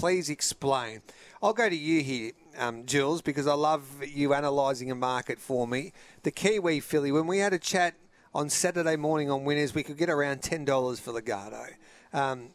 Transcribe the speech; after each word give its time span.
please 0.00 0.30
explain? 0.30 1.02
I'll 1.42 1.52
go 1.52 1.68
to 1.68 1.76
you 1.76 2.02
here, 2.02 2.32
um, 2.56 2.86
Jules, 2.86 3.20
because 3.20 3.46
I 3.46 3.52
love 3.52 3.84
you 4.02 4.32
analysing 4.32 4.90
a 4.90 4.94
market 4.94 5.38
for 5.38 5.68
me. 5.68 5.92
The 6.22 6.30
Kiwi 6.30 6.80
filly, 6.80 7.12
when 7.12 7.26
we 7.26 7.36
had 7.36 7.52
a 7.52 7.58
chat 7.58 7.96
on 8.34 8.48
Saturday 8.48 8.96
morning 8.96 9.30
on 9.30 9.44
winners, 9.44 9.74
we 9.74 9.82
could 9.82 9.98
get 9.98 10.08
around 10.08 10.40
$10 10.40 10.98
for 10.98 11.12
Legato. 11.12 11.66
Um, 12.14 12.48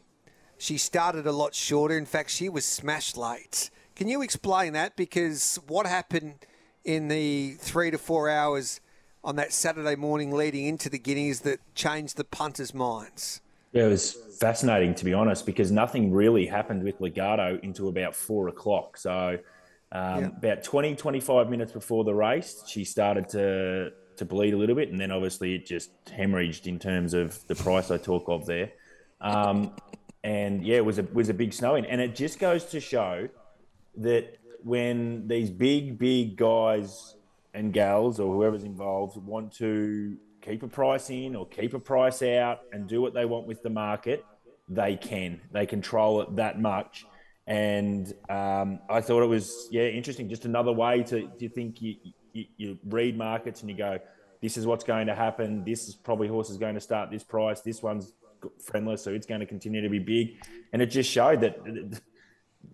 she 0.58 0.79
started 0.79 1.28
a 1.28 1.31
lot 1.31 1.54
shorter. 1.54 1.96
In 1.96 2.08
fact, 2.08 2.31
she 2.31 2.50
was 2.50 2.66
smashed 2.66 3.16
late. 3.16 3.70
Can 3.96 4.08
you 4.08 4.24
explain 4.24 4.74
that? 4.74 4.96
Because 4.96 5.60
what 5.68 5.86
happened 5.86 6.48
in 6.84 7.10
the 7.10 7.58
three 7.60 7.92
to 7.92 8.00
four 8.00 8.28
hours 8.28 8.82
on 9.24 9.36
that 9.36 9.54
Saturday 9.54 9.96
morning 9.96 10.32
leading 10.32 10.66
into 10.66 10.90
the 10.90 10.98
Guineas 10.98 11.42
that 11.42 11.60
changed 11.76 12.18
the 12.18 12.24
punters' 12.24 12.74
minds? 12.74 13.42
Yeah, 13.76 13.87
it 13.87 13.89
was 13.89 14.13
fascinating 14.39 14.96
to 14.96 15.05
be 15.05 15.13
honest, 15.13 15.46
because 15.46 15.69
nothing 15.69 16.13
really 16.13 16.45
happened 16.45 16.81
with 16.81 17.02
Legato 17.02 17.59
until 17.62 17.89
about 17.89 18.16
four 18.16 18.48
o'clock. 18.48 18.95
So, 18.95 19.38
um, 19.91 20.21
yeah. 20.21 20.27
about 20.27 20.63
20, 20.63 20.95
25 20.95 21.49
minutes 21.49 21.73
before 21.73 22.05
the 22.05 22.13
race, 22.13 22.63
she 22.67 22.85
started 22.85 23.27
to 23.30 23.91
to 24.16 24.23
bleed 24.23 24.53
a 24.53 24.57
little 24.57 24.77
bit, 24.77 24.89
and 24.89 24.97
then 24.97 25.11
obviously 25.11 25.55
it 25.55 25.66
just 25.66 25.91
hemorrhaged 26.05 26.67
in 26.67 26.80
terms 26.80 27.13
of 27.13 27.45
the 27.47 27.55
price 27.55 27.91
I 27.91 27.97
talk 27.97 28.30
of 28.30 28.45
there. 28.45 28.71
Um, 29.19 29.75
and 30.23 30.66
yeah, 30.66 30.77
it 30.77 30.85
was 30.85 30.97
a 30.97 31.03
was 31.11 31.27
a 31.27 31.33
big 31.33 31.52
snowing, 31.52 31.85
and 31.85 31.99
it 31.99 32.16
just 32.16 32.39
goes 32.39 32.63
to 32.67 32.80
show 32.80 33.27
that 33.97 34.38
when 34.63 35.27
these 35.27 35.49
big 35.49 35.99
big 35.99 36.38
guys 36.38 37.17
and 37.53 37.73
gals 37.73 38.21
or 38.21 38.33
whoever's 38.33 38.63
involved 38.63 39.17
want 39.17 39.52
to 39.55 40.16
keep 40.45 40.63
a 40.63 40.67
price 40.67 41.09
in 41.09 41.35
or 41.35 41.48
keep 41.48 41.73
a 41.73 41.80
price 41.80 42.22
out 42.22 42.62
and 42.72 42.88
do 42.88 43.02
what 43.02 43.13
they 43.13 43.26
want 43.26 43.48
with 43.48 43.63
the 43.63 43.70
market, 43.70 44.23
they 44.70 44.95
can. 44.95 45.41
They 45.52 45.66
control 45.66 46.22
it 46.22 46.36
that 46.36 46.62
much. 46.62 47.05
And 47.48 48.12
um, 48.30 48.80
I 48.89 49.02
thought 49.02 49.23
it 49.23 49.27
was, 49.27 49.67
yeah, 49.72 49.84
interesting. 49.84 50.30
Just 50.30 50.45
another 50.45 50.72
way 50.72 51.03
to, 51.03 51.27
to 51.39 51.50
think 51.50 51.81
you, 51.81 51.95
you, 52.34 52.45
you 52.58 52.80
read 52.86 53.17
markets 53.17 53.61
and 53.61 53.69
you 53.69 53.78
go, 53.78 54.00
this 54.42 54.58
is 54.58 54.66
what's 54.66 54.84
going 54.84 55.08
to 55.08 55.16
happen. 55.16 55.64
This 55.64 55.88
is 55.88 55.95
probably 55.95 56.28
horse 56.28 56.50
is 56.50 56.58
going 56.58 56.75
to 56.75 56.81
start 56.81 57.12
this 57.12 57.23
price. 57.23 57.62
This 57.62 57.81
one's 57.81 58.14
friendless, 58.64 59.03
so 59.03 59.12
it's 59.12 59.25
going 59.25 59.39
to 59.39 59.45
continue 59.45 59.81
to 59.81 59.89
be 59.89 60.00
big. 60.00 60.38
And 60.73 60.81
it 60.81 60.88
just 60.88 61.09
showed 61.09 61.41
that 61.41 61.58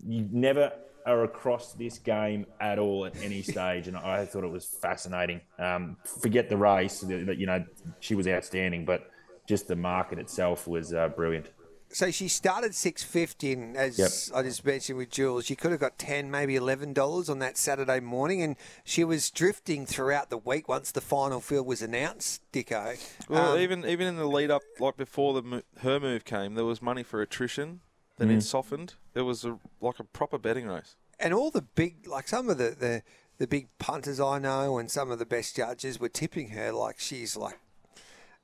you 0.05 0.27
never 0.31 0.71
are 1.05 1.23
across 1.23 1.73
this 1.73 1.97
game 1.97 2.45
at 2.59 2.79
all 2.79 3.05
at 3.05 3.15
any 3.21 3.41
stage, 3.41 3.87
and 3.87 3.97
I 3.97 4.25
thought 4.25 4.43
it 4.43 4.51
was 4.51 4.65
fascinating. 4.65 5.41
Um, 5.59 5.97
forget 6.21 6.49
the 6.49 6.57
race, 6.57 7.01
that 7.01 7.37
you 7.37 7.45
know 7.45 7.63
she 7.99 8.15
was 8.15 8.27
outstanding, 8.27 8.85
but 8.85 9.09
just 9.47 9.67
the 9.67 9.75
market 9.75 10.19
itself 10.19 10.67
was 10.67 10.93
uh, 10.93 11.09
brilliant. 11.09 11.49
So 11.93 12.09
she 12.09 12.29
started 12.29 12.73
six 12.73 13.03
fifty, 13.03 13.51
and 13.51 13.75
as 13.75 13.99
yep. 13.99 14.09
I 14.33 14.43
just 14.43 14.65
mentioned 14.65 14.97
with 14.97 15.09
Jules, 15.09 15.45
she 15.45 15.55
could 15.55 15.71
have 15.71 15.79
got 15.79 15.97
ten, 15.97 16.31
maybe 16.31 16.55
eleven 16.55 16.93
dollars 16.93 17.29
on 17.29 17.39
that 17.39 17.57
Saturday 17.57 17.99
morning, 17.99 18.41
and 18.41 18.55
she 18.85 19.03
was 19.03 19.29
drifting 19.29 19.85
throughout 19.85 20.29
the 20.29 20.37
week 20.37 20.69
once 20.69 20.91
the 20.91 21.01
final 21.01 21.41
field 21.41 21.67
was 21.67 21.81
announced. 21.81 22.41
Dicko. 22.53 22.97
Well, 23.27 23.53
um, 23.53 23.59
even 23.59 23.85
even 23.85 24.07
in 24.07 24.15
the 24.15 24.25
lead 24.25 24.51
up, 24.51 24.61
like 24.79 24.95
before 24.95 25.33
the 25.33 25.63
her 25.81 25.99
move 25.99 26.23
came, 26.23 26.55
there 26.55 26.65
was 26.65 26.81
money 26.81 27.03
for 27.03 27.21
attrition. 27.21 27.81
Then 28.21 28.29
mm. 28.29 28.37
it 28.37 28.43
softened. 28.43 28.93
It 29.15 29.21
was 29.21 29.43
a, 29.43 29.57
like 29.81 29.99
a 29.99 30.03
proper 30.03 30.37
betting 30.37 30.67
race. 30.67 30.95
And 31.19 31.33
all 31.33 31.49
the 31.49 31.63
big, 31.63 32.05
like 32.07 32.27
some 32.27 32.49
of 32.49 32.59
the, 32.59 32.75
the 32.79 33.01
the 33.39 33.47
big 33.47 33.67
punters 33.79 34.19
I 34.19 34.37
know, 34.37 34.77
and 34.77 34.91
some 34.91 35.09
of 35.09 35.17
the 35.17 35.25
best 35.25 35.55
judges 35.55 35.99
were 35.99 36.07
tipping 36.09 36.49
her 36.49 36.71
like 36.71 36.99
she's 36.99 37.35
like 37.35 37.57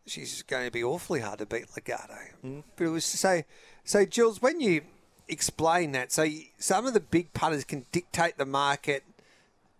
she's 0.07 0.41
going 0.41 0.65
to 0.65 0.71
be 0.71 0.83
awfully 0.83 1.19
hard 1.19 1.37
to 1.37 1.45
beat 1.45 1.65
Legato. 1.75 2.17
Mm. 2.43 2.63
But 2.75 2.85
it 2.85 2.89
was 2.89 3.05
so 3.05 3.43
so 3.83 4.03
Jules, 4.03 4.41
when 4.41 4.59
you 4.59 4.81
explain 5.27 5.91
that, 5.91 6.11
so 6.11 6.25
some 6.57 6.87
of 6.87 6.95
the 6.95 6.99
big 6.99 7.33
punters 7.33 7.63
can 7.63 7.85
dictate 7.91 8.39
the 8.39 8.47
market. 8.47 9.03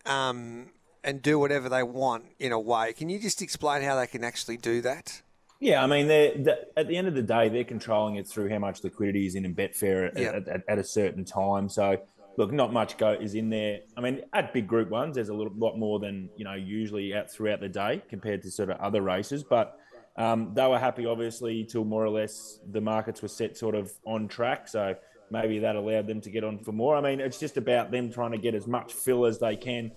Um, 0.06 0.68
and 1.04 1.22
do 1.22 1.40
whatever 1.40 1.70
they 1.70 1.84
want 1.84 2.26
in 2.38 2.52
a 2.52 2.60
way. 2.60 2.92
Can 2.92 3.08
you 3.08 3.18
just 3.18 3.42
explain 3.42 3.82
how 3.82 3.96
they 3.96 4.08
can 4.08 4.26
actually 4.26 4.58
do 4.58 4.82
that? 4.82 5.22
Yeah, 5.60 5.84
I 5.84 5.88
mean, 5.88 6.08
they're, 6.08 6.34
they're, 6.38 6.60
at 6.76 6.88
the 6.88 6.96
end 6.98 7.08
of 7.08 7.16
the 7.16 7.24
day, 7.24 7.50
they're 7.50 7.64
controlling 7.64 8.16
it 8.16 8.28
through 8.28 8.50
how 8.50 8.60
much 8.60 8.84
liquidity 8.84 9.26
is 9.26 9.36
in 9.36 9.44
in 9.44 9.56
Betfair 9.56 10.08
at, 10.10 10.18
at, 10.18 10.48
at, 10.48 10.64
at, 10.68 10.78
a 10.78 10.84
certain 10.84 11.26
time. 11.26 11.68
So, 11.68 12.00
look, 12.38 12.52
not 12.52 12.72
much 12.72 12.98
go 12.98 13.14
is 13.14 13.34
in 13.34 13.50
there. 13.50 13.80
I 13.96 14.02
mean, 14.02 14.22
at 14.34 14.54
big 14.54 14.68
group 14.68 14.90
ones, 14.90 15.16
there's 15.16 15.30
a 15.30 15.34
little 15.34 15.54
lot 15.58 15.78
more 15.78 16.00
than 16.00 16.30
you 16.36 16.46
know 16.46 16.54
usually 16.54 17.16
out 17.16 17.32
throughout 17.32 17.60
the 17.60 17.70
day 17.70 18.04
compared 18.08 18.44
to 18.44 18.52
sort 18.52 18.70
of 18.70 18.80
other 18.80 19.02
races. 19.02 19.44
But 19.44 19.80
um, 20.16 20.52
they 20.54 20.68
were 20.68 20.78
happy, 20.80 21.08
obviously, 21.08 21.64
till 21.64 21.86
more 21.86 22.06
or 22.06 22.10
less 22.10 22.60
the 22.72 22.82
markets 22.82 23.24
were 23.24 23.28
set 23.28 23.58
sort 23.58 23.74
of 23.74 23.92
on 24.06 24.28
track. 24.28 24.68
So 24.68 24.96
maybe 25.32 25.60
that 25.60 25.76
allowed 25.76 26.06
them 26.06 26.22
to 26.22 26.30
get 26.30 26.44
on 26.44 26.60
for 26.60 26.72
more. 26.72 26.96
I 26.96 27.02
mean, 27.02 27.20
it's 27.20 27.40
just 27.40 27.58
about 27.58 27.90
them 27.90 28.12
trying 28.12 28.32
to 28.32 28.38
get 28.38 28.54
as 28.54 28.68
much 28.68 28.94
fill 28.94 29.26
as 29.26 29.40
they 29.40 29.56
can 29.56 29.92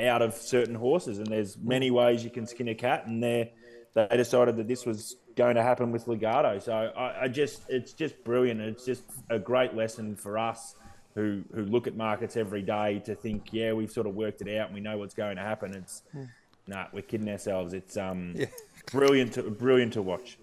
out 0.00 0.20
of 0.20 0.34
certain 0.34 0.74
horses, 0.74 1.18
and 1.18 1.28
there's 1.28 1.56
many 1.58 1.90
ways 1.90 2.22
you 2.22 2.30
can 2.30 2.46
skin 2.46 2.68
a 2.68 2.74
cat, 2.74 3.06
and 3.06 3.22
they're 3.22 3.48
they 3.96 4.16
decided 4.16 4.56
that 4.56 4.68
this 4.68 4.84
was 4.84 5.16
going 5.36 5.56
to 5.56 5.62
happen 5.62 5.90
with 5.90 6.06
Legato. 6.06 6.58
So 6.58 6.72
I, 6.72 7.22
I, 7.24 7.28
just, 7.28 7.62
it's 7.70 7.94
just 7.94 8.22
brilliant. 8.24 8.60
It's 8.60 8.84
just 8.84 9.04
a 9.30 9.38
great 9.38 9.74
lesson 9.74 10.14
for 10.14 10.36
us 10.36 10.74
who 11.14 11.42
who 11.54 11.64
look 11.64 11.86
at 11.86 11.96
markets 11.96 12.36
every 12.36 12.60
day 12.60 13.00
to 13.06 13.14
think, 13.14 13.48
yeah, 13.52 13.72
we've 13.72 13.90
sort 13.90 14.06
of 14.06 14.14
worked 14.14 14.42
it 14.42 14.54
out 14.58 14.66
and 14.66 14.74
we 14.74 14.82
know 14.82 14.98
what's 14.98 15.14
going 15.14 15.36
to 15.36 15.42
happen. 15.42 15.74
It's 15.74 16.02
mm. 16.14 16.28
nah, 16.66 16.88
we're 16.92 17.00
kidding 17.00 17.26
ourselves. 17.30 17.72
It's 17.72 17.96
um, 17.96 18.34
yeah. 18.36 18.46
brilliant, 18.92 19.32
to, 19.32 19.44
brilliant 19.44 19.94
to 19.94 20.02
watch. 20.02 20.36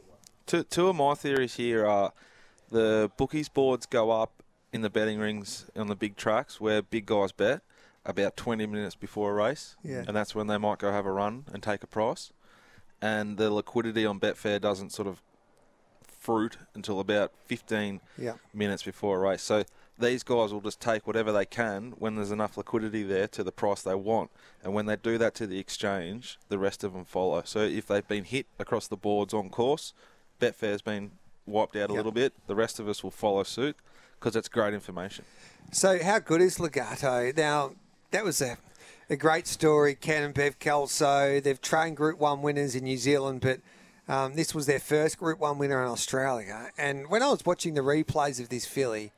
Two, 0.47 0.63
two 0.63 0.87
of 0.87 0.95
my 0.95 1.13
theories 1.13 1.55
here 1.55 1.85
are 1.85 2.11
the 2.71 3.11
bookies 3.17 3.49
boards 3.49 3.85
go 3.85 4.09
up 4.09 4.41
in 4.71 4.81
the 4.81 4.89
betting 4.89 5.19
rings 5.19 5.67
on 5.75 5.85
the 5.85 5.95
big 5.95 6.15
tracks 6.15 6.59
where 6.59 6.81
big 6.81 7.05
guys 7.05 7.31
bet 7.31 7.61
about 8.03 8.35
20 8.35 8.65
minutes 8.65 8.95
before 8.95 9.29
a 9.29 9.33
race. 9.35 9.75
Yeah. 9.83 10.05
And 10.07 10.17
that's 10.17 10.33
when 10.33 10.47
they 10.47 10.57
might 10.57 10.79
go 10.79 10.91
have 10.91 11.05
a 11.05 11.11
run 11.11 11.45
and 11.53 11.61
take 11.61 11.83
a 11.83 11.87
price 11.87 12.33
and 13.03 13.35
the 13.35 13.51
liquidity 13.51 14.05
on 14.05 14.17
Betfair 14.17 14.61
doesn't 14.61 14.93
sort 14.93 15.09
of 15.09 15.21
fruit 16.07 16.55
until 16.73 17.01
about 17.01 17.33
15 17.47 17.99
yeah. 18.17 18.35
minutes 18.53 18.81
before 18.81 19.17
a 19.17 19.19
race. 19.19 19.41
So 19.41 19.65
these 19.99 20.23
guys 20.23 20.53
will 20.53 20.61
just 20.61 20.79
take 20.79 21.05
whatever 21.05 21.33
they 21.33 21.45
can 21.45 21.95
when 21.99 22.15
there's 22.15 22.31
enough 22.31 22.55
liquidity 22.55 23.03
there 23.03 23.27
to 23.27 23.43
the 23.43 23.51
price 23.51 23.81
they 23.81 23.93
want. 23.93 24.31
And 24.63 24.73
when 24.73 24.85
they 24.85 24.95
do 24.95 25.17
that 25.17 25.35
to 25.35 25.47
the 25.47 25.59
exchange, 25.59 26.39
the 26.47 26.57
rest 26.57 26.85
of 26.85 26.93
them 26.93 27.03
follow. 27.03 27.41
So 27.43 27.59
if 27.59 27.87
they've 27.87 28.07
been 28.07 28.23
hit 28.23 28.45
across 28.57 28.87
the 28.87 28.95
boards 28.95 29.33
on 29.33 29.49
course, 29.49 29.93
Betfair's 30.39 30.81
been 30.81 31.11
wiped 31.45 31.75
out 31.75 31.89
a 31.89 31.93
yep. 31.93 31.97
little 31.97 32.13
bit. 32.13 32.31
The 32.47 32.55
rest 32.55 32.79
of 32.79 32.87
us 32.87 33.03
will 33.03 33.11
follow 33.11 33.43
suit 33.43 33.75
because 34.17 34.37
it's 34.37 34.47
great 34.47 34.73
information. 34.73 35.25
So 35.73 36.01
how 36.01 36.19
good 36.19 36.39
is 36.39 36.57
Legato? 36.57 37.33
Now, 37.35 37.73
that 38.11 38.23
was 38.23 38.41
a 38.41 38.57
a 39.09 39.15
great 39.15 39.47
story. 39.47 39.95
Ken 39.95 40.23
and 40.23 40.33
Bev 40.33 40.59
Kelso. 40.59 41.39
They've 41.39 41.61
trained 41.61 41.97
Group 41.97 42.19
One 42.19 42.41
winners 42.41 42.75
in 42.75 42.83
New 42.83 42.97
Zealand, 42.97 43.41
but 43.41 43.59
um, 44.07 44.35
this 44.35 44.53
was 44.53 44.65
their 44.65 44.79
first 44.79 45.17
Group 45.17 45.39
One 45.39 45.57
winner 45.57 45.83
in 45.83 45.89
Australia. 45.89 46.69
And 46.77 47.09
when 47.09 47.23
I 47.23 47.29
was 47.29 47.45
watching 47.45 47.73
the 47.73 47.81
replays 47.81 48.39
of 48.39 48.49
this 48.49 48.65
filly, 48.65 49.11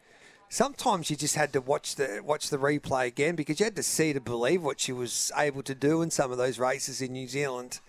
sometimes 0.50 1.10
you 1.10 1.16
just 1.16 1.36
had 1.36 1.54
to 1.54 1.62
watch 1.62 1.96
the 1.96 2.22
watch 2.24 2.50
the 2.50 2.58
replay 2.58 3.08
again 3.08 3.36
because 3.36 3.60
you 3.60 3.66
had 3.66 3.76
to 3.76 3.84
see 3.84 4.14
to 4.14 4.22
believe 4.22 4.64
what 4.64 4.80
she 4.80 4.92
was 4.92 5.32
able 5.36 5.64
to 5.64 5.76
do 5.76 6.02
in 6.02 6.12
some 6.12 6.32
of 6.32 6.38
those 6.38 6.60
races 6.60 7.02
in 7.02 7.14
New 7.14 7.28
Zealand. 7.28 7.80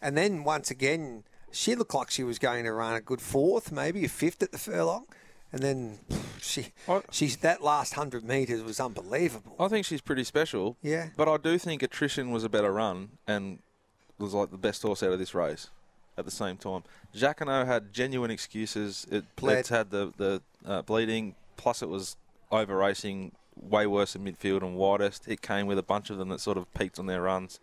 And 0.00 0.16
then 0.16 0.44
once 0.44 0.70
again, 0.70 1.24
she 1.50 1.74
looked 1.74 1.94
like 1.94 2.10
she 2.10 2.24
was 2.24 2.38
going 2.38 2.64
to 2.64 2.72
run 2.72 2.94
a 2.94 3.00
good 3.00 3.20
fourth, 3.20 3.72
maybe 3.72 4.04
a 4.04 4.08
fifth 4.08 4.42
at 4.42 4.52
the 4.52 4.58
furlong 4.58 5.06
and 5.52 5.62
then 5.62 5.98
she 6.40 6.68
she's 7.10 7.38
that 7.38 7.62
last 7.62 7.94
hundred 7.94 8.24
meters 8.24 8.62
was 8.62 8.80
unbelievable. 8.80 9.56
I 9.58 9.68
think 9.68 9.86
she's 9.86 10.00
pretty 10.00 10.24
special. 10.24 10.76
Yeah, 10.82 11.08
but 11.16 11.28
I 11.28 11.36
do 11.36 11.58
think 11.58 11.82
attrition 11.82 12.30
was 12.30 12.44
a 12.44 12.48
better 12.48 12.72
run 12.72 13.10
and 13.26 13.58
was 14.18 14.34
like 14.34 14.50
the 14.50 14.58
best 14.58 14.82
horse 14.82 15.02
out 15.02 15.12
of 15.12 15.18
this 15.18 15.34
race. 15.34 15.68
At 16.18 16.24
the 16.24 16.30
same 16.30 16.56
time, 16.56 16.82
Jacquinot 17.14 17.66
had 17.66 17.92
genuine 17.92 18.30
excuses. 18.30 19.06
It 19.10 19.24
it's 19.42 19.68
had 19.68 19.90
the 19.90 20.12
the 20.16 20.42
uh, 20.64 20.82
bleeding, 20.82 21.34
plus 21.56 21.82
it 21.82 21.88
was 21.88 22.16
over 22.50 22.76
racing 22.76 23.32
way 23.60 23.86
worse 23.86 24.14
in 24.14 24.24
midfield 24.24 24.62
and 24.62 24.76
widest. 24.76 25.28
It 25.28 25.42
came 25.42 25.66
with 25.66 25.78
a 25.78 25.82
bunch 25.82 26.10
of 26.10 26.18
them 26.18 26.28
that 26.30 26.40
sort 26.40 26.56
of 26.56 26.72
peaked 26.74 26.98
on 26.98 27.06
their 27.06 27.22
runs. 27.22 27.60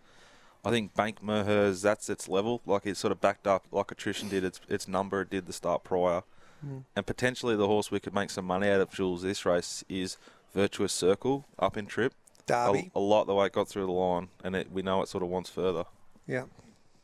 I 0.65 0.69
think 0.69 0.93
Bank 0.93 1.21
Merhers, 1.21 1.81
that's 1.81 2.09
its 2.09 2.29
level. 2.29 2.61
Like 2.65 2.85
it 2.85 2.95
sort 2.95 3.11
of 3.11 3.19
backed 3.19 3.47
up, 3.47 3.65
like 3.71 3.91
attrition 3.91 4.29
did 4.29 4.43
its 4.43 4.61
its 4.69 4.87
number. 4.87 5.21
It 5.21 5.29
did 5.29 5.45
the 5.45 5.53
start 5.53 5.83
prior. 5.83 6.23
Mm. 6.65 6.83
And 6.95 7.05
potentially 7.05 7.55
the 7.55 7.67
horse 7.67 7.91
we 7.91 7.99
could 7.99 8.13
make 8.13 8.29
some 8.29 8.45
money 8.45 8.69
out 8.69 8.81
of, 8.81 8.91
Jules, 8.91 9.21
this 9.21 9.45
race 9.45 9.83
is 9.89 10.17
Virtuous 10.53 10.93
Circle 10.93 11.45
up 11.59 11.77
in 11.77 11.85
trip. 11.85 12.13
Derby. 12.45 12.91
A, 12.95 12.99
a 12.99 13.01
lot 13.01 13.25
the 13.25 13.33
way 13.33 13.47
it 13.47 13.53
got 13.53 13.67
through 13.67 13.85
the 13.85 13.91
line, 13.91 14.29
and 14.43 14.55
it, 14.55 14.71
we 14.71 14.81
know 14.81 15.01
it 15.01 15.07
sort 15.07 15.23
of 15.23 15.29
wants 15.29 15.49
further. 15.49 15.85
Yeah. 16.27 16.43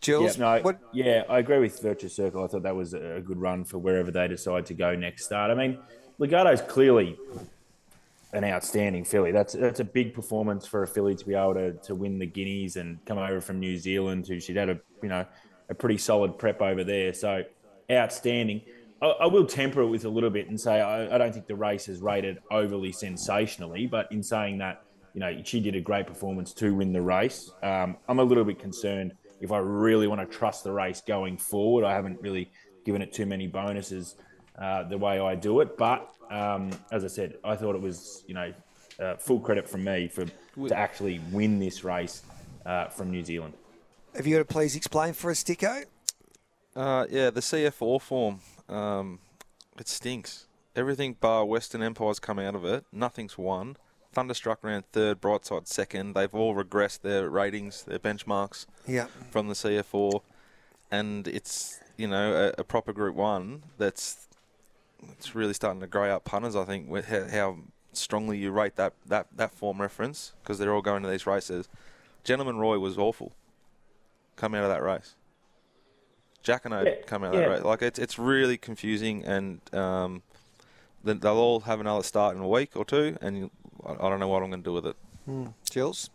Jules, 0.01 0.37
yeah, 0.37 0.55
no, 0.55 0.61
what? 0.61 0.79
yeah, 0.93 1.23
I 1.27 1.39
agree 1.39 1.59
with 1.59 1.81
Virtuous 1.81 2.15
Circle. 2.15 2.43
I 2.43 2.47
thought 2.47 2.63
that 2.63 2.75
was 2.75 2.93
a 2.93 3.21
good 3.23 3.39
run 3.39 3.65
for 3.65 3.77
wherever 3.77 4.11
they 4.11 4.27
decide 4.29 4.65
to 4.67 4.73
go 4.73 4.95
next 4.95 5.25
start. 5.25 5.51
I 5.51 5.55
mean, 5.55 5.77
Legato's 6.19 6.61
clearly 6.61 7.17
an 8.31 8.45
outstanding 8.45 9.03
filly. 9.03 9.31
That's 9.33 9.53
that's 9.53 9.81
a 9.81 9.83
big 9.83 10.13
performance 10.13 10.65
for 10.65 10.83
a 10.83 10.87
filly 10.87 11.15
to 11.15 11.25
be 11.25 11.33
able 11.33 11.55
to, 11.55 11.73
to 11.73 11.95
win 11.95 12.17
the 12.17 12.27
Guineas 12.27 12.77
and 12.77 13.03
come 13.05 13.17
over 13.17 13.41
from 13.41 13.59
New 13.59 13.77
Zealand. 13.77 14.27
Who 14.27 14.39
she'd 14.39 14.55
had 14.55 14.69
a 14.69 14.79
you 15.01 15.09
know 15.09 15.25
a 15.69 15.73
pretty 15.73 15.97
solid 15.97 16.37
prep 16.37 16.61
over 16.61 16.83
there. 16.83 17.13
So 17.13 17.43
outstanding. 17.91 18.61
I, 19.01 19.05
I, 19.05 19.25
will 19.27 19.45
temper 19.45 19.81
it 19.81 19.87
with 19.87 20.05
a 20.05 20.09
little 20.09 20.29
bit 20.29 20.49
and 20.49 20.59
say 20.59 20.81
I, 20.81 21.13
I, 21.13 21.17
don't 21.17 21.33
think 21.33 21.47
the 21.47 21.55
race 21.55 21.87
is 21.87 22.01
rated 22.01 22.39
overly 22.51 22.91
sensationally, 22.91 23.87
but 23.87 24.11
in 24.11 24.21
saying 24.21 24.57
that, 24.59 24.83
you 25.13 25.19
know, 25.19 25.41
she 25.43 25.59
did 25.59 25.75
a 25.75 25.81
great 25.81 26.07
performance 26.07 26.53
to 26.55 26.73
win 26.73 26.93
the 26.93 27.01
race. 27.01 27.49
Um, 27.63 27.97
I'm 28.07 28.19
a 28.19 28.23
little 28.23 28.43
bit 28.43 28.59
concerned 28.59 29.13
if 29.41 29.51
I 29.51 29.57
really 29.59 30.07
want 30.07 30.21
to 30.21 30.37
trust 30.37 30.63
the 30.63 30.71
race 30.71 31.01
going 31.01 31.37
forward. 31.37 31.85
I 31.85 31.93
haven't 31.93 32.21
really 32.21 32.51
given 32.85 33.01
it 33.01 33.13
too 33.13 33.25
many 33.25 33.47
bonuses 33.47 34.15
uh, 34.57 34.83
the 34.83 34.97
way 34.97 35.19
I 35.19 35.35
do 35.35 35.61
it, 35.61 35.77
but 35.77 36.13
um, 36.29 36.71
as 36.91 37.03
I 37.03 37.07
said, 37.07 37.35
I 37.43 37.55
thought 37.55 37.75
it 37.75 37.81
was, 37.81 38.23
you 38.27 38.33
know, 38.33 38.53
uh, 38.99 39.15
full 39.15 39.39
credit 39.39 39.67
from 39.67 39.83
me 39.83 40.07
for 40.07 40.25
to 40.25 40.77
actually 40.77 41.21
win 41.31 41.57
this 41.57 41.83
race 41.83 42.23
uh, 42.65 42.87
from 42.87 43.11
New 43.11 43.23
Zealand. 43.23 43.53
Have 44.15 44.27
you 44.27 44.35
got 44.35 44.47
to 44.47 44.53
please 44.53 44.75
explain 44.75 45.13
for 45.13 45.31
us, 45.31 45.43
Dicko? 45.43 45.85
Uh, 46.75 47.05
yeah, 47.09 47.29
the 47.29 47.39
CF 47.39 47.81
Orr 47.81 47.99
form, 47.99 48.39
um, 48.69 49.19
it 49.77 49.87
stinks. 49.87 50.47
Everything 50.75 51.13
bar 51.19 51.45
Western 51.45 51.81
Empire's 51.81 52.19
come 52.19 52.39
out 52.39 52.55
of 52.55 52.63
it. 52.65 52.85
Nothing's 52.91 53.37
won. 53.37 53.77
Thunderstruck 54.11 54.63
ran 54.63 54.83
third, 54.91 55.21
Brightside 55.21 55.67
second. 55.67 56.13
They've 56.13 56.33
all 56.33 56.55
regressed 56.55 57.01
their 57.01 57.29
ratings, 57.29 57.83
their 57.83 57.99
benchmarks 57.99 58.65
yeah. 58.87 59.07
from 59.29 59.47
the 59.47 59.53
CF 59.53 59.93
Orr. 59.93 60.21
And 60.91 61.27
it's, 61.27 61.79
you 61.97 62.07
know, 62.07 62.53
a, 62.57 62.61
a 62.61 62.63
proper 62.63 62.93
Group 62.93 63.15
1 63.15 63.63
that's 63.77 64.27
it's 65.11 65.35
really 65.35 65.53
starting 65.53 65.79
to 65.81 65.87
grey 65.87 66.09
up 66.09 66.25
punters, 66.25 66.55
I 66.55 66.65
think, 66.65 66.89
with 66.89 67.07
how, 67.07 67.27
how 67.27 67.57
strongly 67.93 68.37
you 68.37 68.51
rate 68.51 68.75
that, 68.75 68.93
that, 69.05 69.27
that 69.35 69.51
form 69.53 69.79
reference 69.79 70.33
because 70.41 70.57
they're 70.57 70.73
all 70.73 70.81
going 70.81 71.03
to 71.03 71.09
these 71.09 71.27
races. 71.27 71.69
Gentleman 72.23 72.57
Roy 72.57 72.79
was 72.79 72.97
awful 72.97 73.33
coming 74.35 74.59
out 74.59 74.65
of 74.65 74.71
that 74.71 74.83
race. 74.83 75.15
Jacquinot 76.43 76.85
yeah, 76.85 76.95
come 77.05 77.23
out 77.23 77.33
of 77.33 77.39
that 77.39 77.49
race. 77.49 77.63
Like, 77.63 77.81
it's, 77.81 77.99
it's 77.99 78.19
really 78.19 78.57
confusing 78.57 79.23
and 79.25 79.61
um, 79.73 80.23
they'll 81.03 81.27
all 81.27 81.61
have 81.61 81.79
another 81.79 82.03
start 82.03 82.35
in 82.35 82.41
a 82.41 82.47
week 82.47 82.75
or 82.75 82.85
two 82.85 83.17
and 83.21 83.49
I 83.85 84.09
don't 84.09 84.19
know 84.19 84.27
what 84.27 84.43
I'm 84.43 84.49
going 84.49 84.63
to 84.63 84.69
do 84.69 84.73
with 84.73 84.85
it. 84.85 84.95
Hmm. 85.25 85.47
Jules? 85.69 86.09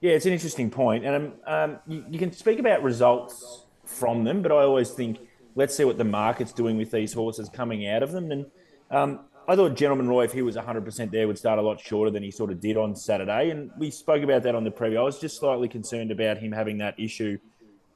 Yeah, 0.00 0.12
it's 0.12 0.26
an 0.26 0.32
interesting. 0.32 0.72
And 0.76 1.06
um, 1.06 1.32
um, 1.46 1.78
you, 1.86 2.04
you 2.10 2.18
can 2.18 2.32
speak 2.32 2.58
about 2.58 2.82
results 2.82 3.64
from 3.84 4.24
them, 4.24 4.42
but 4.42 4.52
I 4.52 4.56
always 4.56 4.90
think 4.90 5.18
let's 5.54 5.74
see 5.74 5.84
what 5.84 5.98
the 5.98 6.04
market's 6.04 6.52
doing 6.52 6.76
with 6.76 6.90
these 6.90 7.12
horses 7.12 7.48
coming 7.48 7.86
out 7.88 8.02
of 8.02 8.12
them. 8.12 8.30
And 8.30 8.46
um, 8.90 9.20
I 9.46 9.56
thought 9.56 9.74
Gentleman 9.74 10.08
Roy, 10.08 10.24
if 10.24 10.32
he 10.32 10.42
was 10.42 10.56
100% 10.56 11.10
there, 11.10 11.26
would 11.26 11.38
start 11.38 11.58
a 11.58 11.62
lot 11.62 11.80
shorter 11.80 12.10
than 12.10 12.22
he 12.22 12.30
sort 12.30 12.50
of 12.50 12.60
did 12.60 12.76
on 12.76 12.96
Saturday. 12.96 13.50
And 13.50 13.70
we 13.78 13.90
spoke 13.90 14.22
about 14.22 14.42
that 14.42 14.54
on 14.54 14.64
the 14.64 14.70
preview. 14.70 14.98
I 14.98 15.02
was 15.02 15.18
just 15.18 15.38
slightly 15.38 15.68
concerned 15.68 16.10
about 16.10 16.38
him 16.38 16.52
having 16.52 16.78
that 16.78 16.98
issue 16.98 17.38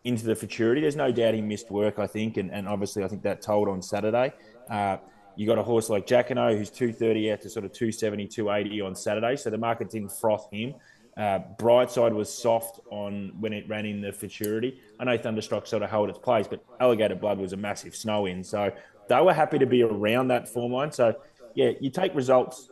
into 0.04 0.24
the 0.24 0.34
futurity. 0.34 0.80
There's 0.80 0.96
no 0.96 1.12
doubt 1.12 1.34
he 1.34 1.40
missed 1.40 1.70
work, 1.70 1.98
I 1.98 2.06
think, 2.06 2.36
and, 2.36 2.50
and 2.50 2.68
obviously 2.68 3.04
I 3.04 3.08
think 3.08 3.22
that 3.22 3.42
told 3.42 3.68
on 3.68 3.82
Saturday. 3.82 4.32
Uh, 4.70 4.98
you 5.36 5.46
got 5.46 5.58
a 5.58 5.62
horse 5.62 5.88
like 5.88 6.06
Jacquinot 6.06 6.56
who's 6.56 6.70
230 6.70 7.32
out 7.32 7.40
to 7.42 7.50
sort 7.50 7.64
of 7.64 7.72
270, 7.72 8.26
280 8.26 8.80
on 8.80 8.94
Saturday, 8.94 9.36
so 9.36 9.50
the 9.50 9.58
market 9.58 9.90
didn't 9.90 10.10
froth 10.10 10.48
him. 10.50 10.74
Uh, 11.16 11.40
Brightside 11.58 12.12
was 12.12 12.32
soft 12.32 12.80
on 12.90 13.32
when 13.40 13.52
it 13.52 13.68
ran 13.68 13.86
in 13.86 14.00
the 14.00 14.12
futurity. 14.12 14.80
I 15.00 15.04
know 15.04 15.18
Thunderstruck 15.18 15.66
sort 15.66 15.82
of 15.82 15.90
held 15.90 16.10
its 16.10 16.18
place, 16.18 16.46
but 16.46 16.64
Alligator 16.80 17.16
Blood 17.16 17.38
was 17.38 17.52
a 17.52 17.56
massive 17.56 17.94
snow 17.94 18.26
in, 18.26 18.44
so 18.44 18.72
they 19.08 19.20
were 19.20 19.34
happy 19.34 19.58
to 19.58 19.66
be 19.66 19.82
around 19.82 20.28
that 20.28 20.48
form 20.48 20.72
line. 20.72 20.92
So 20.92 21.14
yeah, 21.54 21.70
you 21.80 21.90
take 21.90 22.14
results 22.14 22.68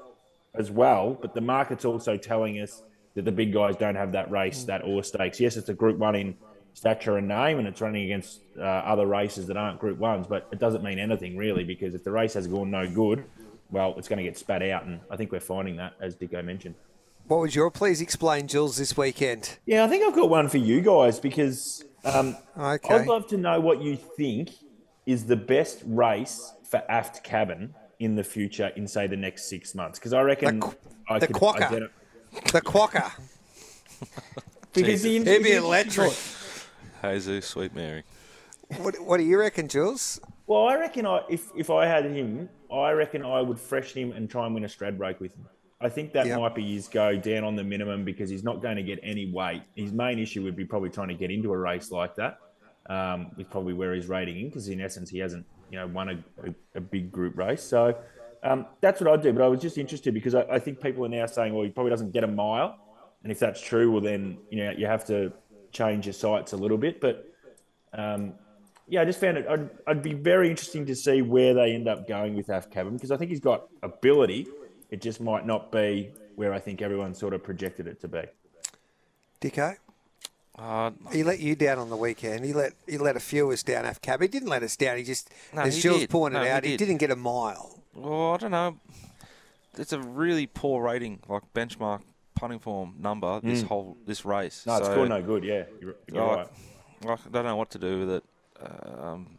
as 0.55 0.71
well, 0.71 1.19
but 1.21 1.35
the 1.35 1.41
market's 1.41 1.85
also 1.85 2.17
telling 2.17 2.61
us 2.61 2.83
that 3.15 3.25
the 3.25 3.33
big 3.33 3.53
guys 3.53 3.77
don't 3.77 3.97
have 3.97 4.13
that 4.13 4.31
race, 4.31 4.65
that 4.65 4.83
Orr 4.85 5.03
Stakes. 5.03 5.41
Yes, 5.41 5.57
it's 5.57 5.69
a 5.69 5.75
Group 5.75 5.99
One 5.99 6.15
in 6.15 6.37
stature 6.77 7.17
and 7.17 7.27
name, 7.27 7.59
and 7.59 7.67
it's 7.67 7.81
running 7.81 8.05
against 8.05 8.43
uh, 8.59 8.63
other 8.63 9.07
races 9.07 9.47
that 9.47 9.57
aren't 9.57 9.81
Group 9.81 9.99
Ones, 9.99 10.27
but 10.27 10.47
it 10.53 10.59
doesn't 10.59 10.85
mean 10.85 10.99
anything 10.99 11.35
really 11.35 11.65
because 11.65 11.95
if 11.95 12.05
the 12.05 12.11
race 12.11 12.35
has 12.35 12.47
gone 12.47 12.71
no 12.71 12.87
good, 12.87 13.25
well, 13.71 13.95
it's 13.97 14.09
going 14.09 14.19
to 14.19 14.23
get 14.23 14.37
spat 14.37 14.63
out, 14.63 14.85
and 14.85 15.01
I 15.11 15.17
think 15.17 15.33
we're 15.33 15.41
finding 15.41 15.77
that, 15.77 15.95
as 16.01 16.15
Dicko 16.15 16.45
mentioned. 16.45 16.75
What 17.29 17.41
was 17.41 17.57
your 17.57 17.71
please 17.71 18.03
explain, 18.03 18.47
Jules, 18.47 18.77
this 18.77 18.95
weekend? 18.95 19.59
Yeah, 19.65 19.85
I 19.85 19.89
think 19.89 20.05
I've 20.05 20.15
got 20.15 20.29
one 20.29 20.49
for 20.49 20.59
you 20.59 20.83
guys 20.83 21.19
because 21.19 21.83
um, 22.05 22.37
okay. 22.57 22.95
I'd 22.95 23.07
love 23.07 23.27
to 23.29 23.39
know 23.39 23.59
what 23.59 23.83
you 23.83 23.97
think 23.97 24.51
is 25.07 25.25
the 25.25 25.35
best 25.35 25.83
race 25.87 26.53
for 26.71 26.83
Aft 26.91 27.25
Cabin 27.25 27.75
in 28.01 28.15
the 28.15 28.23
future 28.23 28.71
in 28.77 28.87
say 28.87 29.07
the 29.07 29.17
next 29.17 29.49
six 29.49 29.75
months? 29.75 29.99
Because 29.99 30.13
I 30.13 30.21
reckon 30.21 30.61
the, 30.61 30.77
I 31.09 31.19
the 31.19 31.27
could 31.29 31.37
quokka, 31.37 31.69
identi- 31.69 32.53
the 32.53 32.61
quokka. 32.61 33.13
because 34.75 35.03
the 35.03 35.17
it'd 35.17 35.43
be 35.43 35.53
electric. 35.53 36.13
Jesus, 37.13 37.47
sweet 37.47 37.75
Mary. 37.75 38.05
What, 38.79 39.01
what 39.01 39.19
do 39.19 39.25
you 39.25 39.39
reckon, 39.39 39.69
Jules? 39.69 40.21
Well, 40.47 40.67
I 40.67 40.77
reckon 40.77 41.07
I, 41.07 41.23
if 41.29 41.51
if 41.57 41.71
I 41.71 41.87
had 41.87 42.05
him, 42.05 42.49
I 42.73 42.91
reckon 42.93 43.25
I 43.25 43.41
would 43.41 43.59
freshen 43.59 44.03
him 44.03 44.13
and 44.13 44.31
try 44.31 44.47
and 44.47 44.55
win 44.55 44.65
a 44.65 44.69
Stradbroke 44.69 45.21
with 45.21 45.35
him. 45.35 45.47
I 45.81 45.89
think 45.89 46.13
that 46.15 46.27
yep. 46.27 46.41
might 46.41 46.55
be 46.55 46.75
his 46.75 46.89
go 46.89 47.17
down 47.17 47.45
on 47.45 47.55
the 47.55 47.65
minimum 47.65 48.05
because 48.05 48.31
he's 48.31 48.43
not 48.43 48.63
going 48.63 48.77
to 48.77 48.83
get 48.83 48.99
any 49.03 49.31
weight. 49.31 49.63
His 49.75 49.93
main 49.93 50.19
issue 50.19 50.43
would 50.45 50.57
be 50.57 50.65
probably 50.65 50.89
trying 50.89 51.09
to 51.09 51.15
get 51.15 51.31
into 51.31 51.53
a 51.53 51.59
race 51.59 51.91
like 51.91 52.15
that. 52.17 52.39
Um, 52.89 53.33
is 53.37 53.47
probably 53.51 53.75
where 53.75 53.95
he's 53.95 54.07
rating 54.07 54.39
in 54.39 54.47
because 54.49 54.69
in 54.69 54.81
essence 54.81 55.11
he 55.11 55.19
hasn't 55.19 55.45
you 55.71 55.79
know 55.79 55.89
won 55.89 56.09
a, 56.09 56.49
a, 56.49 56.55
a 56.77 56.81
big 56.81 57.11
group 57.11 57.37
race. 57.37 57.63
So 57.63 57.97
um, 58.43 58.67
that's 58.81 59.01
what 59.01 59.13
I'd 59.13 59.23
do. 59.23 59.33
But 59.33 59.43
I 59.43 59.49
was 59.49 59.61
just 59.61 59.77
interested 59.77 60.15
because 60.15 60.35
I, 60.35 60.43
I, 60.43 60.59
think 60.61 60.81
people 60.81 61.05
are 61.05 61.09
now 61.09 61.27
saying, 61.27 61.53
well, 61.53 61.65
he 61.65 61.71
probably 61.71 61.91
doesn't 61.91 62.13
get 62.13 62.23
a 62.23 62.29
mile, 62.29 62.79
and 63.25 63.33
if 63.33 63.41
that's 63.41 63.61
true, 63.61 63.91
well 63.91 64.01
then 64.01 64.39
you 64.51 64.65
know 64.65 64.71
you 64.71 64.87
have 64.87 65.05
to 65.07 65.33
change 65.77 66.07
your 66.07 66.13
sights 66.13 66.53
a 66.53 66.57
little 66.57 66.79
bit. 66.79 67.01
But 67.01 67.29
um, 67.93 68.35
yeah, 68.89 69.03
I 69.03 69.05
just 69.05 69.21
found 69.21 69.37
it. 69.37 69.47
I'd, 69.49 69.69
I'd, 69.87 70.03
be 70.03 70.15
very 70.15 70.49
interesting 70.49 70.87
to 70.87 70.95
see 70.95 71.23
where 71.23 71.55
they 71.55 71.75
end 71.75 71.89
up 71.89 72.09
going 72.09 72.37
with 72.37 72.49
Af 72.49 72.71
Cabin 72.71 72.95
because 72.95 73.11
I 73.11 73.17
think 73.17 73.31
he's 73.31 73.41
got 73.41 73.69
ability. 73.83 74.47
It 74.91 75.03
just 75.03 75.21
might 75.21 75.47
not 75.47 75.73
be 75.73 76.11
where 76.37 76.53
I 76.53 76.61
think 76.61 76.83
everyone 76.83 77.15
sort 77.15 77.35
of 77.35 77.43
projected 77.43 77.87
it 77.87 78.01
to 78.03 78.09
be. 78.09 78.23
Dicko? 79.41 79.77
Uh, 80.59 80.91
he 81.13 81.23
let 81.23 81.39
you 81.41 81.55
down 81.55 81.79
on 81.79 81.91
the 81.91 81.97
weekend. 81.97 82.45
He 82.45 82.55
let 82.55 82.73
he 82.87 82.97
let 82.97 83.17
a 83.17 83.21
few 83.21 83.47
of 83.47 83.53
us 83.53 83.63
down. 83.63 83.85
Af 83.85 84.01
Cab. 84.01 84.23
He 84.23 84.29
didn't 84.29 84.49
let 84.49 84.63
us 84.63 84.77
down. 84.77 84.97
He 84.97 85.03
just, 85.03 85.31
no, 85.53 85.63
as 85.63 85.83
Jules 85.83 86.07
pointed 86.07 86.43
no, 86.43 86.49
out, 86.49 86.65
he, 86.65 86.77
did. 86.77 86.89
not 86.89 86.99
get 86.99 87.11
a 87.11 87.17
mile. 87.17 87.83
Well, 87.95 88.35
I 88.35 88.37
don't 88.39 88.51
know. 88.53 88.79
It's 89.77 89.93
a 89.93 90.01
really 90.01 90.47
poor 90.47 90.83
rating, 90.83 91.21
like 91.29 91.43
benchmark 91.55 92.01
punting 92.37 92.61
form 92.61 92.95
number. 92.99 93.41
This 93.41 93.63
mm. 93.63 93.67
whole 93.67 93.97
this 94.07 94.25
race. 94.25 94.65
No, 94.67 94.79
so, 94.79 94.85
it's 94.85 94.95
cool. 94.95 95.07
No 95.07 95.21
good. 95.21 95.43
Yeah, 95.43 95.65
you're, 95.81 95.97
you're 96.13 96.23
I, 96.23 96.37
right. 96.37 96.49
I 97.05 97.29
don't 97.31 97.45
know 97.45 97.57
what 97.57 97.71
to 97.71 97.79
do 97.79 98.01
with 98.01 98.11
it. 98.11 98.25
Um, 98.61 99.39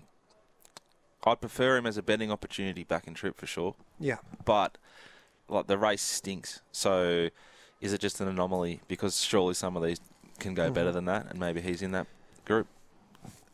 I'd 1.26 1.40
prefer 1.40 1.78
him 1.78 1.86
as 1.86 1.98
a 1.98 2.02
betting 2.02 2.32
opportunity 2.32 2.84
back 2.84 3.08
in 3.08 3.14
trip 3.14 3.38
for 3.38 3.46
sure. 3.46 3.76
Yeah, 4.00 4.18
but 4.44 4.78
like 5.48 5.68
the 5.68 5.78
race 5.78 6.02
stinks. 6.02 6.62
So, 6.72 7.30
is 7.80 7.94
it 7.94 8.02
just 8.02 8.20
an 8.20 8.28
anomaly? 8.28 8.82
Because 8.88 9.22
surely 9.22 9.54
some 9.54 9.78
of 9.78 9.84
these 9.84 10.00
can 10.40 10.54
go 10.54 10.66
mm-hmm. 10.66 10.74
better 10.74 10.92
than 10.92 11.06
that, 11.06 11.28
and 11.30 11.40
maybe 11.40 11.62
he's 11.62 11.82
in 11.82 11.92
that 11.92 12.08
group. 12.46 12.68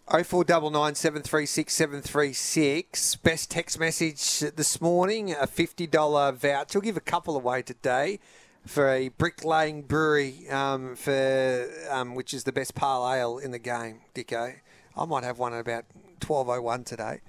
Oh 0.05 0.21
four 0.21 0.43
double 0.43 0.69
nine 0.69 0.95
seven 0.95 1.21
three 1.21 1.45
six 1.45 1.73
seven 1.73 2.01
three 2.01 2.33
six. 2.33 3.15
Best 3.15 3.49
text 3.49 3.79
message 3.79 4.39
this 4.39 4.81
morning: 4.81 5.33
a 5.33 5.47
fifty 5.47 5.87
dollar 5.87 6.31
voucher. 6.33 6.79
We'll 6.79 6.83
give 6.83 6.97
a 6.97 7.01
couple 7.01 7.37
away 7.37 7.61
today 7.61 8.19
for 8.65 8.89
a 8.89 9.09
Brick 9.09 9.43
Lane 9.43 9.81
brewery 9.81 10.47
um, 10.49 10.95
for 10.95 11.69
um, 11.91 12.15
which 12.15 12.33
is 12.33 12.43
the 12.43 12.51
best 12.51 12.75
pale 12.75 13.09
ale 13.09 13.37
in 13.37 13.51
the 13.51 13.59
game. 13.59 14.01
Dicko, 14.15 14.55
I 14.97 15.05
might 15.05 15.23
have 15.23 15.39
one 15.39 15.53
at 15.53 15.59
about 15.59 15.85
twelve 16.19 16.49
oh 16.49 16.61
one 16.61 16.83
today. 16.83 17.21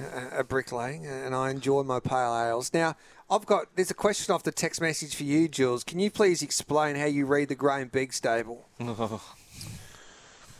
A, 0.00 0.40
a 0.40 0.44
Brick 0.44 0.72
Lane, 0.72 1.04
and 1.04 1.34
I 1.34 1.50
enjoy 1.50 1.82
my 1.82 2.00
pale 2.00 2.34
ales. 2.36 2.72
Now, 2.72 2.96
I've 3.30 3.46
got 3.46 3.66
there's 3.76 3.90
a 3.90 3.94
question 3.94 4.34
off 4.34 4.42
the 4.42 4.52
text 4.52 4.80
message 4.80 5.14
for 5.14 5.24
you, 5.24 5.48
Jules. 5.48 5.84
Can 5.84 6.00
you 6.00 6.10
please 6.10 6.42
explain 6.42 6.96
how 6.96 7.04
you 7.06 7.26
read 7.26 7.48
the 7.48 7.54
Graham 7.54 7.88
Begg 7.88 8.12
stable? 8.12 8.66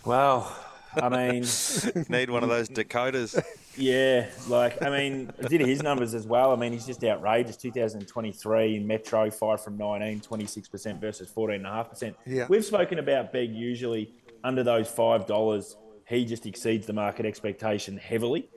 well, 0.04 0.56
I 0.94 1.08
mean, 1.08 1.44
need 2.08 2.30
one 2.30 2.42
of 2.42 2.48
those 2.48 2.68
Dakotas. 2.68 3.40
Yeah, 3.76 4.26
like 4.48 4.82
I 4.82 4.90
mean, 4.90 5.32
I 5.42 5.48
did 5.48 5.60
his 5.62 5.82
numbers 5.82 6.14
as 6.14 6.26
well. 6.26 6.52
I 6.52 6.56
mean, 6.56 6.72
he's 6.72 6.86
just 6.86 7.02
outrageous. 7.04 7.56
2023 7.56 8.76
in 8.76 8.86
Metro, 8.86 9.30
five 9.30 9.62
from 9.62 9.76
19, 9.76 10.20
26 10.20 10.68
percent 10.68 11.00
versus 11.00 11.30
14.5 11.34 11.88
percent. 11.88 12.16
Yeah, 12.26 12.46
we've 12.48 12.64
spoken 12.64 12.98
about 12.98 13.32
Begg 13.32 13.54
usually 13.54 14.12
under 14.44 14.62
those 14.62 14.88
five 14.88 15.26
dollars. 15.26 15.76
He 16.06 16.24
just 16.24 16.46
exceeds 16.46 16.86
the 16.86 16.92
market 16.92 17.24
expectation 17.24 17.96
heavily. 17.96 18.48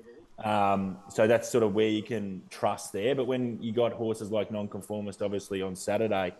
Um, 0.43 0.97
so 1.09 1.27
that's 1.27 1.49
sort 1.49 1.63
of 1.63 1.73
where 1.73 1.87
you 1.87 2.03
can 2.03 2.41
trust 2.49 2.91
there. 2.91 3.15
But 3.15 3.25
when 3.27 3.61
you 3.61 3.71
got 3.71 3.93
horses 3.93 4.31
like 4.31 4.51
Nonconformist, 4.51 5.21
obviously 5.21 5.61
on 5.61 5.75
Saturday, 5.75 6.33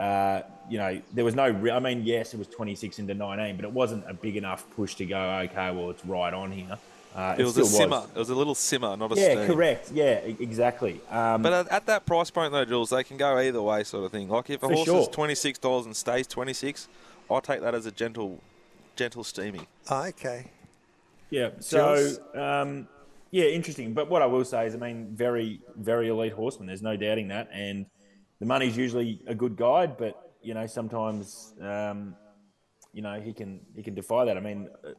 uh, 0.00 0.42
you 0.68 0.78
know, 0.78 1.00
there 1.12 1.24
was 1.24 1.34
no. 1.34 1.50
Re- 1.50 1.70
I 1.70 1.78
mean, 1.78 2.02
yes, 2.04 2.32
it 2.32 2.38
was 2.38 2.48
26 2.48 2.98
into 3.00 3.14
19, 3.14 3.56
but 3.56 3.64
it 3.64 3.72
wasn't 3.72 4.04
a 4.08 4.14
big 4.14 4.36
enough 4.36 4.64
push 4.74 4.94
to 4.96 5.04
go. 5.04 5.20
Okay, 5.44 5.70
well, 5.70 5.90
it's 5.90 6.04
right 6.04 6.32
on 6.32 6.50
here. 6.50 6.78
Uh, 7.14 7.34
it, 7.36 7.42
it 7.42 7.44
was 7.44 7.58
a 7.58 7.66
simmer. 7.66 8.00
Was. 8.00 8.08
It 8.14 8.18
was 8.18 8.30
a 8.30 8.34
little 8.34 8.54
simmer, 8.54 8.96
not 8.96 9.12
a 9.12 9.20
yeah, 9.20 9.32
steam. 9.32 9.46
correct. 9.46 9.90
Yeah, 9.92 10.12
exactly. 10.12 11.00
Um, 11.10 11.42
but 11.42 11.52
at, 11.52 11.68
at, 11.68 11.86
that 11.86 12.06
price 12.06 12.30
point, 12.30 12.52
though, 12.52 12.64
Jules, 12.64 12.90
they 12.90 13.04
can 13.04 13.16
go 13.16 13.36
either 13.38 13.60
way, 13.60 13.82
sort 13.82 14.04
of 14.04 14.12
thing. 14.12 14.28
Like 14.28 14.48
if 14.48 14.62
a 14.62 14.68
horse 14.68 14.84
sure. 14.84 15.00
is 15.00 15.08
26 15.08 15.58
dollars 15.58 15.86
and 15.86 15.96
stays 15.96 16.26
26, 16.28 16.88
I 17.30 17.40
take 17.40 17.60
that 17.60 17.74
as 17.74 17.84
a 17.84 17.90
gentle, 17.90 18.40
gentle 18.96 19.24
steaming. 19.24 19.66
Oh, 19.90 20.04
okay. 20.06 20.46
Yeah. 21.30 21.50
So. 21.58 22.16
Um, 22.34 22.88
Yeah, 23.32 23.44
interesting. 23.44 23.92
But 23.92 24.08
what 24.08 24.22
I 24.22 24.26
will 24.26 24.44
say 24.44 24.66
is, 24.66 24.74
I 24.74 24.78
mean, 24.78 25.08
very, 25.12 25.60
very 25.76 26.08
elite 26.08 26.32
horseman. 26.32 26.66
There's 26.66 26.82
no 26.82 26.96
doubting 26.96 27.28
that. 27.28 27.48
And 27.52 27.86
the 28.40 28.46
money's 28.46 28.76
usually 28.76 29.20
a 29.26 29.34
good 29.34 29.56
guide, 29.56 29.96
but 29.96 30.32
you 30.42 30.54
know, 30.54 30.66
sometimes, 30.66 31.54
um, 31.60 32.16
you 32.92 33.02
know, 33.02 33.20
he 33.20 33.32
can 33.32 33.60
he 33.74 33.82
can 33.82 33.94
defy 33.94 34.24
that. 34.24 34.36
I 34.36 34.40
mean, 34.40 34.68
uh, 34.84 34.92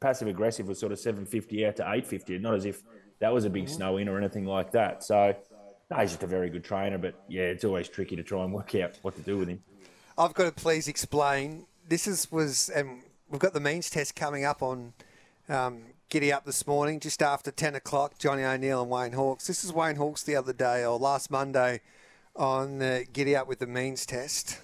passive 0.00 0.28
aggressive 0.28 0.68
was 0.68 0.78
sort 0.78 0.92
of 0.92 0.98
750 0.98 1.66
out 1.66 1.76
to 1.76 1.82
850. 1.82 2.38
Not 2.38 2.54
as 2.54 2.64
if 2.64 2.82
that 3.18 3.32
was 3.32 3.44
a 3.44 3.50
big 3.50 3.68
snow 3.68 3.96
in 3.96 4.08
or 4.08 4.16
anything 4.16 4.46
like 4.46 4.70
that. 4.72 5.02
So, 5.02 5.34
no, 5.90 5.96
he's 5.98 6.10
just 6.10 6.22
a 6.22 6.28
very 6.28 6.48
good 6.48 6.64
trainer. 6.64 6.98
But 6.98 7.14
yeah, 7.28 7.42
it's 7.42 7.64
always 7.64 7.88
tricky 7.88 8.14
to 8.16 8.22
try 8.22 8.44
and 8.44 8.52
work 8.52 8.74
out 8.76 8.98
what 9.02 9.16
to 9.16 9.22
do 9.22 9.36
with 9.36 9.48
him. 9.48 9.62
I've 10.16 10.34
got 10.34 10.44
to 10.44 10.52
please 10.52 10.88
explain. 10.88 11.66
This 11.88 12.06
is 12.06 12.30
was 12.30 12.68
and 12.68 13.02
we've 13.28 13.40
got 13.40 13.52
the 13.52 13.60
means 13.60 13.90
test 13.90 14.14
coming 14.14 14.44
up 14.44 14.62
on 14.62 14.92
um, 15.48 15.82
Giddy 16.08 16.32
Up 16.32 16.44
this 16.44 16.66
morning, 16.68 17.00
just 17.00 17.20
after 17.20 17.50
10 17.50 17.74
o'clock. 17.74 18.16
Johnny 18.18 18.44
O'Neill 18.44 18.82
and 18.82 18.90
Wayne 18.90 19.12
Hawkes. 19.12 19.48
This 19.48 19.64
is 19.64 19.72
Wayne 19.72 19.96
Hawkes 19.96 20.22
the 20.22 20.36
other 20.36 20.52
day 20.52 20.84
or 20.84 20.98
last 20.98 21.32
Monday 21.32 21.80
on 22.36 22.80
uh, 22.82 23.00
Giddy 23.12 23.34
Up 23.36 23.48
with 23.48 23.58
the 23.58 23.66
means 23.66 24.06
test. 24.06 24.58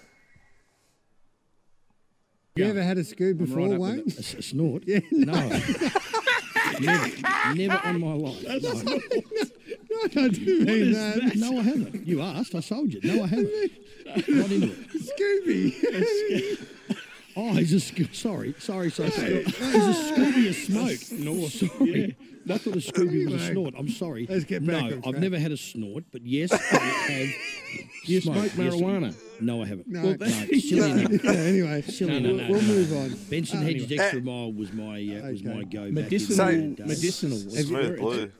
You 2.55 2.65
ever 2.65 2.83
had 2.83 2.97
a 2.99 3.03
scoop 3.03 3.39
before, 3.39 3.57
Right 3.67 3.73
up 3.73 3.79
Wayne? 3.79 4.03
with 4.05 4.35
a, 4.35 4.37
a 4.37 4.41
snort? 4.41 4.83
Yeah. 4.87 4.99
No. 5.11 5.33
never, 6.79 7.53
never 7.55 7.81
on 7.87 7.99
my 7.99 8.13
life. 8.13 8.43
No. 9.93 10.23
I 10.23 10.27
do 10.27 10.65
mean 10.65 10.91
that. 10.93 11.33
No, 11.35 11.59
I 11.59 11.61
haven't. 11.61 12.07
You 12.07 12.21
asked, 12.21 12.55
I 12.55 12.61
sold 12.61 12.91
you. 12.93 12.99
No, 13.03 13.23
I 13.23 13.27
haven't. 13.27 13.71
Not 14.27 14.51
into 14.51 14.71
it. 14.71 14.89
Scooby. 16.57 16.67
Oh, 17.35 17.53
he's 17.53 17.73
a 17.73 17.79
sco- 17.79 18.03
sorry, 18.11 18.53
sorry, 18.59 18.91
sorry. 18.91 19.09
sorry. 19.11 19.43
He's 19.43 19.55
a 19.57 20.13
Scooby 20.13 20.49
of 20.49 20.55
smoke. 20.55 21.19
No, 21.19 21.47
sorry. 21.47 22.15
I 22.49 22.57
thought 22.57 22.73
a 22.75 22.79
Scooby 22.79 23.25
was 23.31 23.41
a 23.41 23.51
snort. 23.53 23.73
I'm 23.77 23.89
sorry. 23.89 24.27
Let's 24.29 24.43
get 24.43 24.65
back 24.65 24.83
No, 24.89 24.97
I've 24.97 25.03
track. 25.03 25.17
never 25.17 25.39
had 25.39 25.51
a 25.51 25.57
snort, 25.57 26.03
but 26.11 26.21
yes, 26.25 26.51
I 26.51 26.57
have. 26.77 27.29
You 28.05 28.21
smoked. 28.21 28.51
smoke 28.51 28.65
Yes, 28.65 28.73
marijuana? 28.75 29.15
No, 29.41 29.63
I 29.63 29.65
haven't. 29.65 29.87
No. 29.87 30.01
no, 30.03 30.15
Well, 30.19 30.29
silly 30.29 30.91
enough. 31.05 31.23
Yeah, 31.23 31.31
anyway, 31.31 31.81
Silly 31.83 32.19
No, 32.19 32.19
no, 32.19 32.29
enough. 32.35 32.49
no, 32.49 32.53
we'll 32.53 32.61
move 32.61 32.93
on. 32.97 33.15
Benson 33.29 33.59
Uh, 33.59 33.61
Hedges 33.63 33.83
anyway. 33.91 34.03
Extra 34.03 34.21
Mile 34.21 34.53
was 34.53 34.73
my 34.73 34.95
uh, 35.23 35.29
was 35.31 35.43
my 35.43 35.63
go 35.63 35.89
Medicinal, 35.89 36.37
back 36.45 36.53
in 36.53 36.69
the 36.71 36.75
day. 36.75 36.83
medicinal. 36.85 37.37
Smooth 37.37 37.97
blue. 37.99 38.31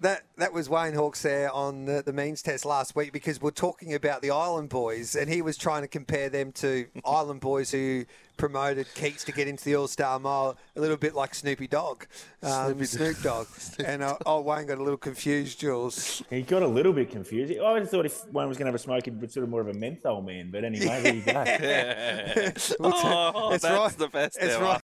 That 0.00 0.22
that 0.38 0.52
was 0.54 0.68
Wayne 0.70 0.94
Hawkes 0.94 1.20
there 1.22 1.52
on 1.52 1.84
the, 1.84 2.02
the 2.02 2.12
means 2.14 2.40
test 2.40 2.64
last 2.64 2.96
week 2.96 3.12
because 3.12 3.40
we're 3.40 3.50
talking 3.50 3.92
about 3.92 4.22
the 4.22 4.30
Island 4.30 4.70
Boys 4.70 5.14
and 5.14 5.28
he 5.28 5.42
was 5.42 5.58
trying 5.58 5.82
to 5.82 5.88
compare 5.88 6.30
them 6.30 6.52
to 6.52 6.86
Island 7.04 7.40
Boys 7.40 7.70
who 7.70 8.06
promoted 8.38 8.86
Keats 8.94 9.24
to 9.24 9.32
get 9.32 9.46
into 9.46 9.62
the 9.66 9.76
All 9.76 9.86
Star 9.86 10.18
Mile 10.18 10.56
a 10.74 10.80
little 10.80 10.96
bit 10.96 11.14
like 11.14 11.34
Snoopy 11.34 11.66
Dogg, 11.66 12.04
um, 12.42 12.82
Snoop 12.86 13.20
Dogg. 13.20 13.46
and 13.84 14.02
uh, 14.02 14.16
oh, 14.24 14.40
Wayne 14.40 14.64
got 14.64 14.78
a 14.78 14.82
little 14.82 14.96
confused, 14.96 15.60
Jules. 15.60 16.22
He 16.30 16.40
got 16.40 16.62
a 16.62 16.66
little 16.66 16.94
bit 16.94 17.10
confused. 17.10 17.52
I 17.52 17.58
always 17.58 17.90
thought 17.90 18.06
if 18.06 18.24
Wayne 18.32 18.48
was 18.48 18.56
going 18.56 18.64
to 18.64 18.70
have 18.70 18.74
a 18.74 18.78
smoke, 18.78 19.04
he'd 19.04 19.20
be 19.20 19.28
sort 19.28 19.44
of 19.44 19.50
more 19.50 19.60
of 19.60 19.68
a 19.68 19.74
menthol 19.74 20.22
man. 20.22 20.50
But 20.50 20.64
anyway, 20.64 21.02
there 21.02 21.14
you 21.14 21.22
go. 21.22 21.32
Oh, 22.82 23.50
that's, 23.50 23.64
right. 23.64 23.98
the 23.98 24.08
best 24.08 24.38
It's 24.40 24.54
ever. 24.54 24.64
right. 24.64 24.78